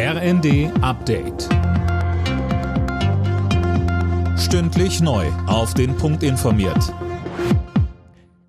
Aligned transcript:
RND 0.00 0.70
Update. 0.80 1.48
Stündlich 4.38 5.00
neu. 5.00 5.26
Auf 5.48 5.74
den 5.74 5.96
Punkt 5.96 6.22
informiert. 6.22 6.94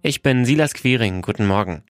Ich 0.03 0.21
bin 0.21 0.45
Silas 0.45 0.75
Quiring. 0.75 1.23
Guten 1.23 1.47
Morgen. 1.47 1.81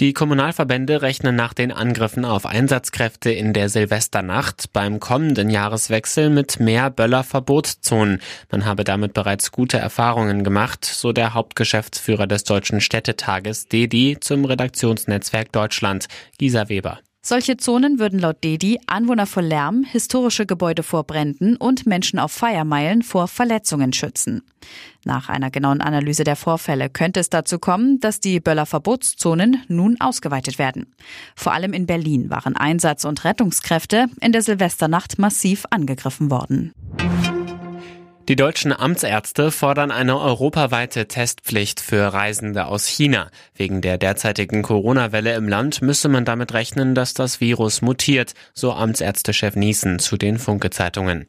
Die 0.00 0.12
Kommunalverbände 0.12 1.00
rechnen 1.00 1.34
nach 1.34 1.54
den 1.54 1.72
Angriffen 1.72 2.26
auf 2.26 2.44
Einsatzkräfte 2.44 3.30
in 3.30 3.54
der 3.54 3.70
Silvesternacht 3.70 4.70
beim 4.74 5.00
kommenden 5.00 5.48
Jahreswechsel 5.48 6.28
mit 6.28 6.60
mehr 6.60 6.90
Böller-Verbotszonen. 6.90 8.20
Man 8.50 8.66
habe 8.66 8.84
damit 8.84 9.14
bereits 9.14 9.50
gute 9.50 9.78
Erfahrungen 9.78 10.44
gemacht, 10.44 10.84
so 10.84 11.14
der 11.14 11.32
Hauptgeschäftsführer 11.32 12.26
des 12.26 12.44
Deutschen 12.44 12.82
Städtetages 12.82 13.68
DEDI 13.68 14.18
zum 14.20 14.44
Redaktionsnetzwerk 14.44 15.52
Deutschland, 15.52 16.06
Gisa 16.36 16.68
Weber. 16.68 16.98
Solche 17.28 17.58
Zonen 17.58 17.98
würden 17.98 18.20
laut 18.20 18.42
DEDI 18.42 18.80
Anwohner 18.86 19.26
vor 19.26 19.42
Lärm, 19.42 19.84
historische 19.84 20.46
Gebäude 20.46 20.82
vor 20.82 21.04
Bränden 21.04 21.56
und 21.56 21.84
Menschen 21.84 22.18
auf 22.18 22.32
Feiermeilen 22.32 23.02
vor 23.02 23.28
Verletzungen 23.28 23.92
schützen. 23.92 24.40
Nach 25.04 25.28
einer 25.28 25.50
genauen 25.50 25.82
Analyse 25.82 26.24
der 26.24 26.36
Vorfälle 26.36 26.88
könnte 26.88 27.20
es 27.20 27.28
dazu 27.28 27.58
kommen, 27.58 28.00
dass 28.00 28.20
die 28.20 28.40
Böller-Verbotszonen 28.40 29.62
nun 29.68 30.00
ausgeweitet 30.00 30.58
werden. 30.58 30.86
Vor 31.36 31.52
allem 31.52 31.74
in 31.74 31.84
Berlin 31.84 32.30
waren 32.30 32.56
Einsatz- 32.56 33.04
und 33.04 33.22
Rettungskräfte 33.26 34.06
in 34.22 34.32
der 34.32 34.40
Silvesternacht 34.40 35.18
massiv 35.18 35.66
angegriffen 35.68 36.30
worden. 36.30 36.72
Die 38.28 38.36
deutschen 38.36 38.74
Amtsärzte 38.74 39.50
fordern 39.50 39.90
eine 39.90 40.20
europaweite 40.20 41.08
Testpflicht 41.08 41.80
für 41.80 42.12
Reisende 42.12 42.66
aus 42.66 42.86
China. 42.86 43.30
Wegen 43.54 43.80
der 43.80 43.96
derzeitigen 43.96 44.60
Corona-Welle 44.60 45.34
im 45.34 45.48
Land 45.48 45.80
müsse 45.80 46.10
man 46.10 46.26
damit 46.26 46.52
rechnen, 46.52 46.94
dass 46.94 47.14
das 47.14 47.40
Virus 47.40 47.80
mutiert, 47.80 48.34
so 48.52 48.74
Amtsärztechef 48.74 49.56
Niesen 49.56 49.98
zu 49.98 50.18
den 50.18 50.38
Funke-Zeitungen. 50.38 51.26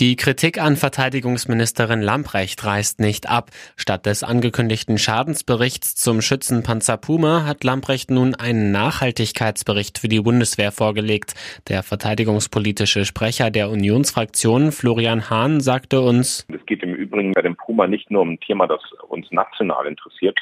Die 0.00 0.16
Kritik 0.16 0.58
an 0.58 0.76
Verteidigungsministerin 0.76 2.00
Lamprecht 2.00 2.64
reißt 2.64 3.00
nicht 3.00 3.28
ab. 3.28 3.50
Statt 3.76 4.06
des 4.06 4.22
angekündigten 4.22 4.96
Schadensberichts 4.96 5.94
zum 5.94 6.22
Schützenpanzer 6.22 6.96
Puma 6.96 7.44
hat 7.44 7.64
Lamprecht 7.64 8.10
nun 8.10 8.34
einen 8.34 8.72
Nachhaltigkeitsbericht 8.72 9.98
für 9.98 10.08
die 10.08 10.22
Bundeswehr 10.22 10.72
vorgelegt. 10.72 11.34
Der 11.68 11.82
verteidigungspolitische 11.82 13.04
Sprecher 13.04 13.50
der 13.50 13.68
Unionsfraktion, 13.68 14.72
Florian 14.72 15.28
Hahn, 15.28 15.60
sagte 15.60 16.00
uns, 16.00 16.46
Es 16.50 16.64
geht 16.64 16.82
im 16.82 16.94
Übrigen 16.94 17.32
bei 17.32 17.42
dem 17.42 17.56
Puma 17.56 17.86
nicht 17.86 18.10
nur 18.10 18.22
um 18.22 18.30
ein 18.30 18.40
Thema, 18.40 18.66
das 18.66 18.80
uns 19.06 19.30
national 19.32 19.86
interessiert, 19.86 20.38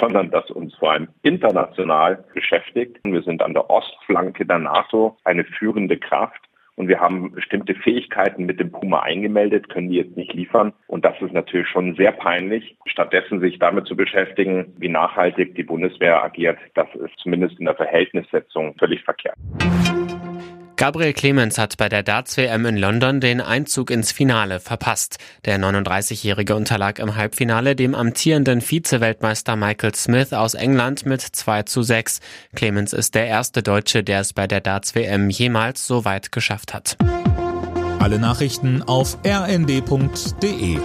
sondern 0.00 0.30
das 0.30 0.48
uns 0.52 0.76
vor 0.76 0.92
allem 0.92 1.08
international 1.22 2.24
beschäftigt. 2.34 3.00
Wir 3.02 3.22
sind 3.24 3.42
an 3.42 3.52
der 3.52 3.68
Ostflanke 3.68 4.46
der 4.46 4.60
NATO 4.60 5.16
eine 5.24 5.42
führende 5.42 5.98
Kraft 5.98 6.40
und 6.82 6.88
wir 6.88 6.98
haben 6.98 7.30
bestimmte 7.30 7.76
Fähigkeiten 7.76 8.44
mit 8.44 8.58
dem 8.58 8.72
Puma 8.72 9.02
eingemeldet, 9.02 9.68
können 9.68 9.88
die 9.88 9.98
jetzt 9.98 10.16
nicht 10.16 10.32
liefern. 10.32 10.72
Und 10.88 11.04
das 11.04 11.14
ist 11.20 11.32
natürlich 11.32 11.68
schon 11.68 11.94
sehr 11.94 12.10
peinlich. 12.10 12.76
Stattdessen 12.86 13.38
sich 13.38 13.60
damit 13.60 13.86
zu 13.86 13.94
beschäftigen, 13.94 14.74
wie 14.78 14.88
nachhaltig 14.88 15.54
die 15.54 15.62
Bundeswehr 15.62 16.24
agiert, 16.24 16.58
das 16.74 16.88
ist 16.96 17.16
zumindest 17.18 17.60
in 17.60 17.66
der 17.66 17.76
Verhältnissetzung 17.76 18.74
völlig 18.80 19.04
verkehrt. 19.04 19.36
Gabriel 20.82 21.12
Clemens 21.12 21.58
hat 21.58 21.76
bei 21.76 21.88
der 21.88 22.02
Darts-WM 22.02 22.66
in 22.66 22.76
London 22.76 23.20
den 23.20 23.40
Einzug 23.40 23.88
ins 23.88 24.10
Finale 24.10 24.58
verpasst. 24.58 25.18
Der 25.44 25.60
39-Jährige 25.60 26.56
unterlag 26.56 26.98
im 26.98 27.14
Halbfinale 27.14 27.76
dem 27.76 27.94
amtierenden 27.94 28.60
Vize-Weltmeister 28.60 29.54
Michael 29.54 29.94
Smith 29.94 30.32
aus 30.32 30.54
England 30.54 31.06
mit 31.06 31.20
2 31.20 31.62
zu 31.62 31.84
6. 31.84 32.18
Clemens 32.56 32.92
ist 32.92 33.14
der 33.14 33.28
erste 33.28 33.62
Deutsche, 33.62 34.02
der 34.02 34.22
es 34.22 34.32
bei 34.32 34.48
der 34.48 34.60
Darts-WM 34.60 35.30
jemals 35.30 35.86
so 35.86 36.04
weit 36.04 36.32
geschafft 36.32 36.74
hat. 36.74 36.96
Alle 38.00 38.18
Nachrichten 38.18 38.82
auf 38.82 39.18
rnd.de 39.24 40.80